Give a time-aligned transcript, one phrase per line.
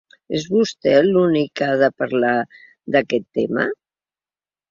[0.35, 2.33] És vostè l’únic que ha de parlar
[2.95, 3.67] d’aquest tema?